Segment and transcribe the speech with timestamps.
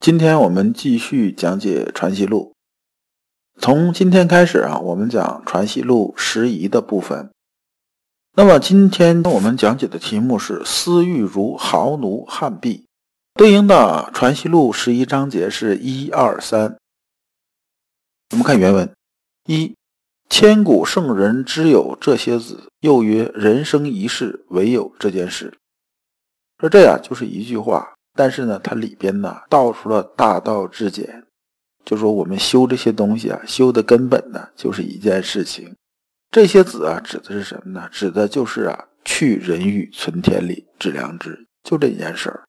[0.00, 2.54] 今天我们继续讲解《传习录》。
[3.60, 7.30] 从今天开始啊，我们讲《传习录》拾遗的部分。
[8.32, 12.86] 那么今天我们讲解的题目是“私欲如豪奴汉婢”，
[13.36, 16.78] 对应的《传习录》十一章节是一二三。
[18.30, 18.90] 我们看原文：
[19.44, 19.74] 一
[20.30, 25.58] 千古圣人之有这些子，又曰人生一世，唯有这件事。
[26.58, 27.92] 说这样就是一句话。
[28.14, 31.24] 但是呢，它里边呢道出了大道至简，
[31.84, 35.74] 就说我们修这些东西啊，修的根本呢就是一件事情。
[36.30, 37.88] 这些子啊，指的是什么呢？
[37.90, 42.44] 指的就是啊，去人欲，存天理，致良知，就这件事儿。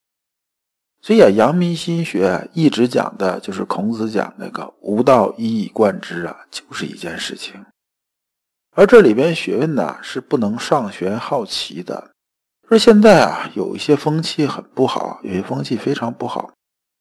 [1.01, 7.65] 所以啊，阳明心学，一直讲的就是孔子讲那个无道一以贯之啊，就是一件事情。
[8.75, 12.10] 而这里边学问呢，是不能上玄好奇的。
[12.71, 16.53] 说现在啊，有一些风气很不好，有些风气非常不好。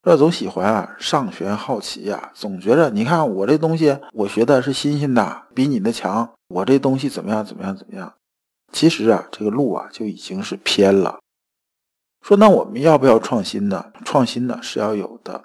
[0.03, 6.29] 这总喜欢啊上学好奇呀，总觉着你看我这东西，我学的是新鲜的，比你的强。
[6.49, 7.45] 我这东西怎么样？
[7.45, 7.77] 怎么样？
[7.77, 8.13] 怎么样？
[8.73, 11.21] 其实啊，这个路啊就已经是偏了。
[12.27, 13.93] 说那我们要不要创新呢？
[14.05, 15.45] 创新呢是要有的，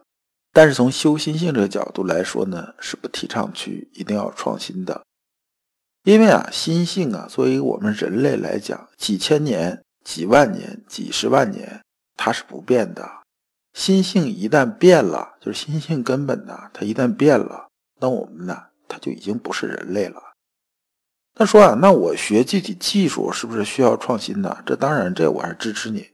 [0.51, 5.03] 但是从修心性这个角度来说呢，是不提倡去一定要创新的。
[6.03, 9.83] 因为啊，心性啊，作为我们人类来讲，几千年。
[10.05, 11.81] 几万年、几十万年，
[12.15, 13.09] 它是不变的。
[13.73, 17.67] 心性一旦变了，就是心性根本呢，它一旦变了，
[17.99, 18.55] 那我们呢，
[18.87, 20.21] 它就已经不是人类了。
[21.33, 24.57] 他说啊，那我学具体技术是不是需要创新呢？
[24.65, 26.07] 这当然，这我还是支持你。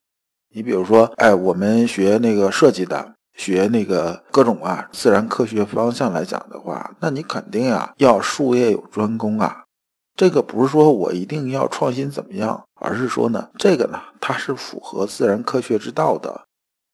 [0.56, 9.64] 你比如说，哎，我们学那个设计的，学那个各种啊自然科学方向来讲的话，那你肯定啊要术业有专攻啊。
[10.22, 16.46] 这个不是说我一定要创新怎么样，而是说呢，这个呢，它是符合自然科学之道的。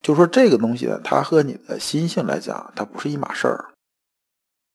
[0.01, 3.65] 就说这个东西呢，它和你的心性来讲，它不是一码事儿。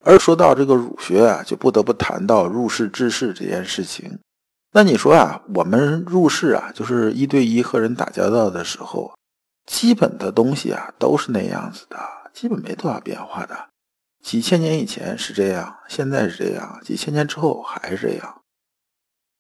[0.05, 4.19] 而说到这个儒学啊，就不得不谈到入世治世这件事情。
[4.73, 9.15] 那你说啊，我们入世啊，就是一对一和人打交道的时候，
[9.65, 11.99] 基本的东西啊，都是那样子的，
[12.35, 13.69] 基本没多少变化的。
[14.23, 18.39] 几千年以前是这样，现在是这样，几千年之后还是这样。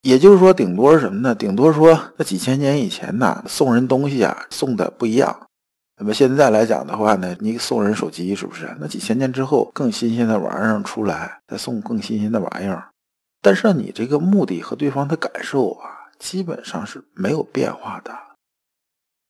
[0.02, 1.34] 也就是说，顶多是什么呢？
[1.34, 5.46] 顶多说，那几千年以前呢，送人东西啊，送的不一样。
[5.98, 8.76] 那么现在来讲的话呢，你送人手机是不是？
[8.80, 12.88] 那几千年之后，更新鲜的玩意儿出来，再送更新鲜的玩意儿。
[13.40, 18.12] 但是你这个目的和对方的感受啊，基本上是没有变化的。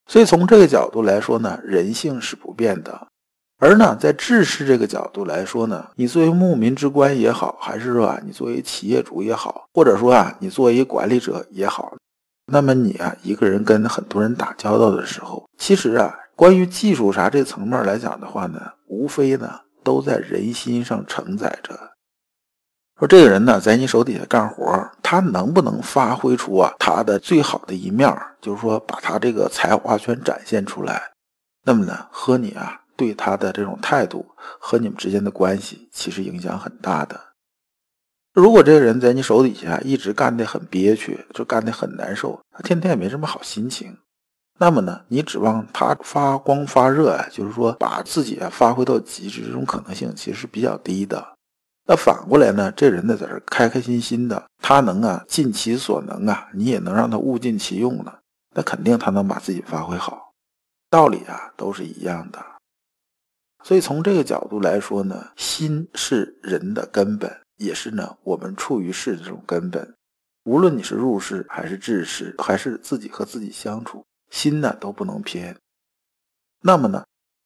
[0.07, 3.09] 所以从这个角度来说呢，人性是不变的。
[3.63, 11.95] 而呢，在治世这个角度来说呢，你作为牧民之官也好，还是说啊，你作为企业主也好，或者说啊，你作为管理者也好，
[12.47, 21.79] 那么你啊，一个人跟很多人打交道的时候，其实啊，关于技术啥这层面来讲的话呢，无非呢，都在人心上承载着。
[22.99, 31.13] 说这个人呢，在你手底下干活，他能不能发挥出啊他的最好的一面，就是说把他这个才华全展现出来，
[31.65, 32.81] 那么呢，和你啊。
[33.03, 34.25] 对他的这种态度
[34.61, 37.19] 和你们之间的关系，其实影响很大的。
[38.33, 43.99] 如果这个人在你手底下一直干得很憋屈，就干得很难受，他天天也没什么好心情，
[44.61, 51.35] 那么呢，你指望他发光发热啊，就是说把自己啊发挥到极致，这种可能性其实是比较低的。
[51.89, 58.13] 那反过来呢，这人呢在这开开心心的，他能啊尽其所能啊，你也能让他物尽其用呢，
[58.55, 60.33] 那肯定他能把自己发挥好。
[60.89, 62.52] 道理啊都是一样的。
[63.65, 69.95] 所以从这个角度来说呢，心是人的根本，也是呢我们处于世这种根本。
[70.45, 75.57] 无论你是入世还是治世，还是自己和自己相处，心呢都不能偏。
[76.61, 77.05] 那么呢，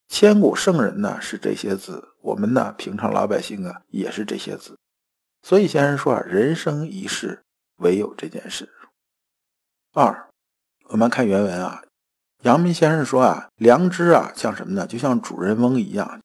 [0.08, 4.78] 千古圣人呢是这些字，我们呢平常老百姓啊也是这些字。
[5.42, 7.44] 所以先生说啊，人生一世，
[7.76, 8.68] 唯有这件事。
[9.92, 10.30] 二，
[10.88, 11.82] 我们看原文啊。
[12.42, 14.86] 阳明先生说啊，良知啊，像什么呢？
[14.86, 16.20] 就像主人翁一样，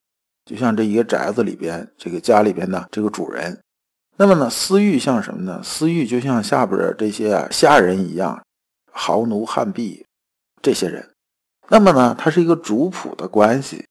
[0.45, 3.59] 就像这一个宅子里边，这个家里边的这个主人。
[4.17, 5.61] 那么呢，私欲像什么呢？
[5.63, 8.39] 私欲就像下边这些下人一样，
[8.91, 10.05] 豪奴汉婢
[10.61, 11.09] 这些人。
[11.69, 13.87] 那么呢，它是一个主仆的关系。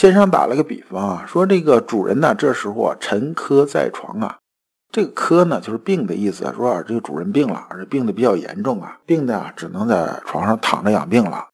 [0.00, 4.38] 先生打了个比方啊，说这个主人呢，这时候啊沉疴在床啊，
[4.92, 11.46] 这个疴呢就是病的意思，说啊这个主人病了，而且病的比较严重啊，病的啊只能在床上躺着养病了。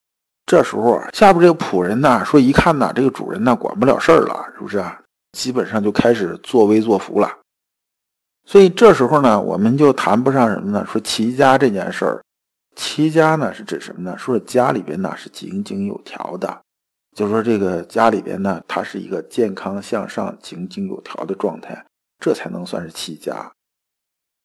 [0.47, 5.01] 这时候，下边这个仆人呢说，一看呢，这个主人呢管不了事儿了，是不是啊？
[5.33, 7.31] 基本上就开始作威作福了。
[8.45, 10.87] 所以这时候呢，我们就谈不上什么呢？
[10.89, 12.23] 说齐家这件事儿，
[12.77, 14.17] 齐家呢是指什么呢？
[14.17, 16.63] 说家里边呢是井井有条的，
[17.15, 21.85] 就说这个家里边呢，它是一个健康向上、井井有条的状态，
[22.19, 23.53] 这才能算是齐家。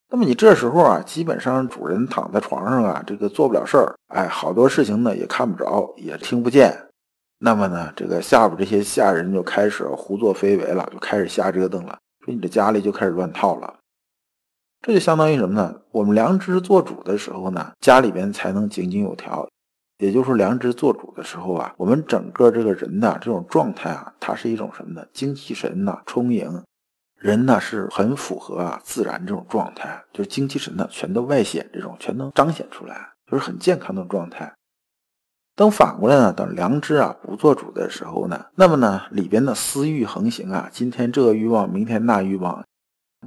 [0.10, 6.78] 那么你这时候啊，基本上主人躺在床上啊，这个做不了事儿，哎，好多事情呢也看不着，也听不见。
[7.40, 13.80] 那么呢，这个下边这些下人就开始胡作非为了，就开始瞎折腾了，说你这家里就开始乱套了。
[14.82, 15.82] 这就相当于什么呢？
[15.92, 19.48] 我们良知做主的时候呢，家里边才能井井有条。
[20.00, 25.08] 也就是说，良知做主的时候啊，我们整个这个人的这种状态啊，它是一种什么呢？
[25.14, 26.62] 精气神呐充盈。
[27.22, 34.52] 人呢是很符合啊自然这种状态，就是精气神呢全都外显，这种全能彰显出来，就是很健康的状态。
[35.56, 42.66] 等反过来呢，等良知啊不做主的时候呢，那么呢里边的私欲横行啊，今天这个欲望，明天那欲望，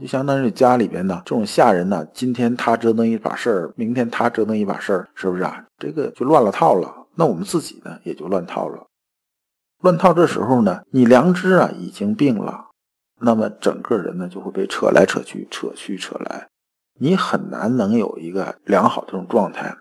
[0.01, 5.65] 就相当于家里边呢这种下人呢，今天他折腾一把事儿，明天他折腾一把事儿，是不是啊？
[5.79, 7.07] 这个就乱了套了。
[7.15, 8.87] 那我们自己呢也就乱套了。
[9.83, 12.71] 乱套这时候呢，你良知啊已经病了。
[13.21, 16.49] 那么整个人呢就会被扯来扯去，扯去扯来，
[16.99, 19.77] 你很难能有一个良好的这种状态。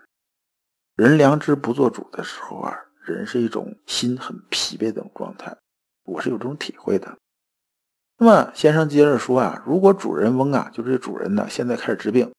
[0.96, 2.72] 人良知不做主的时候啊，
[3.04, 5.56] 人是一种心很疲惫的状态，
[6.04, 7.16] 我是有这种体会的。
[8.18, 12.30] 那么先生接着说啊，如果主人翁啊，就是这主人呢，现在开始治病，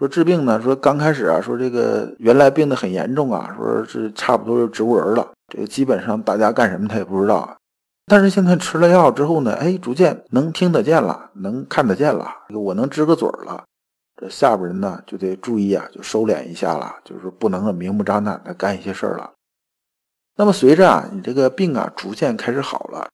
[0.00, 7.56] 说治病呢，说刚开始啊，说这个原来病得很严重啊，说是差不多就植物人了，这个基本上大家干什么他也不知道啊。
[8.10, 13.62] 但是现在吃了药之后呢，哎，逐渐能听得见了，能看得见了，我能支个嘴了。
[14.16, 19.30] 这下边人呢就得注意啊，就收敛一下了，就是不能明目张胆的干一些事儿了。
[20.36, 23.08] 那么随着啊，你这个病啊逐渐开始好了，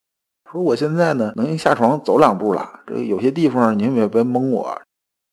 [0.51, 2.81] 说我现在呢能下床走两步了。
[2.87, 4.81] 这有些地方你们也别蒙我，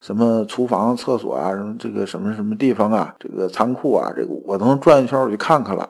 [0.05, 5.87] 什么厨房、厕所啊，什么这个什么什么地方啊，这个仓库啊，这个我能转一圈我去看看了。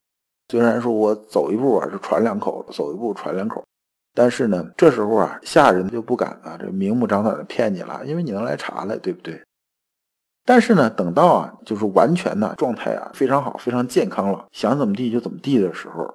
[0.54, 3.66] 虽然说我走一步啊是喘两口，走一步喘两口，
[4.14, 9.42] 但是呢，这时候啊下人就不敢啊这明目张胆的骗你了，因为你能来查了，对不对？
[10.46, 16.14] 但是呢，等到啊就是完全的状态啊非常好、非常健康了，想怎么地就怎么地的时候，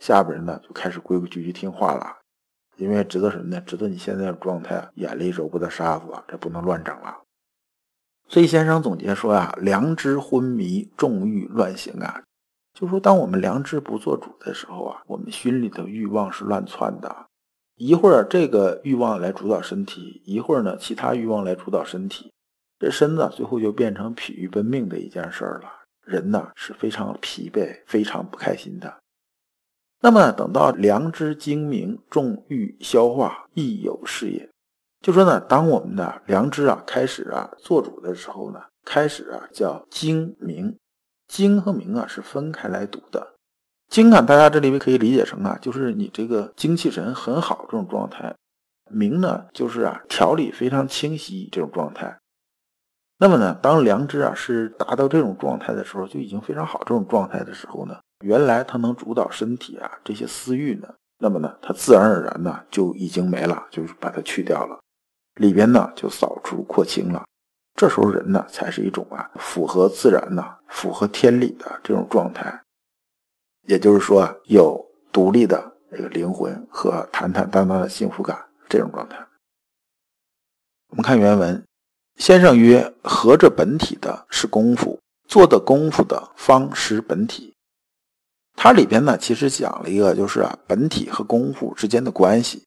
[0.00, 2.16] 下边人呢就开始规规矩矩听话了，
[2.78, 3.62] 因为知道什么呢？
[3.64, 7.18] 知道你现在的状态眼里揉不得沙子，这不能乱整了。
[8.26, 12.24] 所以先生总结说啊，良知昏迷，重欲乱行啊。
[12.78, 17.26] 就说，当我们良知不做主的时候啊，我们心里的欲望是乱窜的，
[17.76, 22.30] 一会儿这个欲望来主导身体，一会儿呢其他欲望来主导身体，
[22.78, 25.70] 这身子最后就变成疲于奔命的一件事儿了。
[26.04, 28.94] 人呢是非常疲惫、非常不开心的。
[30.02, 34.46] 那么等到良知精明，重欲消化，亦有是也。
[35.00, 40.76] 就说呢，当我们的良知啊开始啊做主的时候呢，开始啊叫精明。
[41.28, 43.34] 精和明啊是分开来读的，
[43.88, 48.34] 精啊，大家这里面可以理解成啊，就是你这个精气神很好这种状态；
[48.90, 52.16] 明呢，就是啊条理非常清晰这种状态。
[53.18, 64.78] 那么呢，当良知啊是达到这种状态的时候，就已经非常好这种状态的时候呢，原来它能主导身体啊这些私欲呢，那么呢，它自然而然呢就已经没了，就是把它去掉了，
[65.40, 67.24] 里边呢就扫除廓清了。
[67.76, 72.62] 这时候人呢，才是一种啊符合自然呢、符合天理的这种状态，
[73.66, 79.18] 也就是说啊，有独立的这个灵魂和坦坦荡荡的幸福感这种状态。
[80.88, 81.62] 我们看原文，
[82.16, 87.54] 先生曰：“合着本体的是功夫，做的功夫的方识本体。”
[88.56, 92.65] 它里边呢，其实讲了一个，就是啊，本体和功夫之间的关系。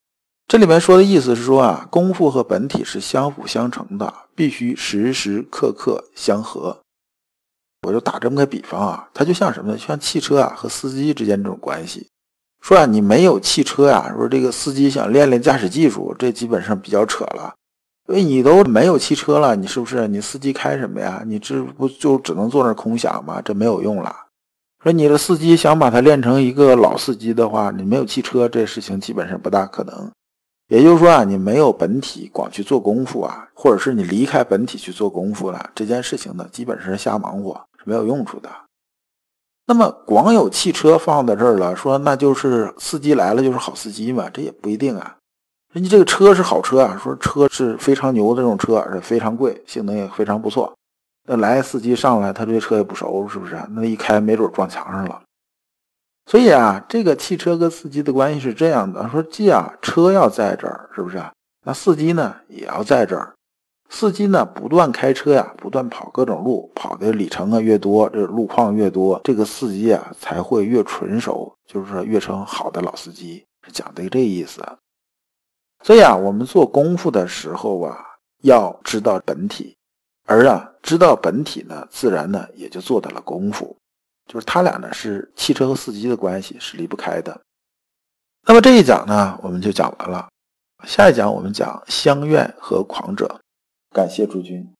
[0.49, 6.75] 这里面说的意思是说啊，功夫和本体是相辅相成的，必须时时刻刻相合。
[7.87, 9.77] 我就打这么个比方啊，它就像什么呢？
[9.77, 12.07] 像汽车啊和司机之间这种关系。
[12.61, 17.53] 说啊，你没有汽车呀，说这个司机想练练驾驶技术，这基本上比较扯了。
[18.07, 20.07] 因为你都没有汽车了，你是不是？
[20.07, 21.21] 你司机开什么呀？
[21.27, 23.39] 你这不就只能坐那空想吗？
[23.39, 24.15] 这没有用了。
[24.83, 30.09] 说你的司机想把它练成一个老司机的话，你没有汽车，这事情基本上不大可能。
[30.69, 38.49] 也就是说啊，你没有本体光去做功夫啊，或者是你离开本体去做功夫了，这件事情呢，基本上是瞎忙活，是没有用处的。
[39.65, 44.29] 那么光有汽车放在这儿了，说那就是司机来了就是好司机嘛？
[44.31, 45.17] 这也不一定啊。
[45.73, 50.71] 人家这个车是好车啊，说车是非常牛的这种车，而且非常贵，性能也非常不错。
[51.27, 53.55] 那来司机上来，他对车也不熟，是不是？
[53.69, 55.21] 那一开没准撞墙上了。
[56.29, 61.19] 所以啊，这个汽车跟司机的关系是这样的：说既啊车要在这儿，是不是？
[61.65, 63.33] 那司机呢也要在这儿。
[63.89, 74.63] 司机呢，不断开车呀，不断跑各种路，跑的里程啊越多，这路况越多，这个司机啊才会越纯熟，就是说越成好的老司机，是讲的这意思。
[75.83, 78.05] 所以啊，我们做功夫的时候啊，
[78.43, 79.75] 要知道本体，
[80.27, 83.75] 而啊知道本体呢，自然呢也就做到了功夫，
[84.31, 87.41] 就是他俩呢是汽车和司机的关系是离不开的。
[88.48, 90.29] 那么这一讲呢，我们就讲完了，
[90.86, 93.41] 下一讲我们讲相愿和狂者。
[93.91, 94.71] 感谢诸君。